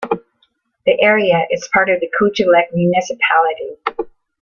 [0.87, 3.77] The area is part of the Kujalleq municipality.